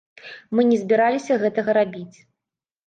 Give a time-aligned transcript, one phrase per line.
[0.55, 2.17] Мы не збіраліся гэтага рабіць.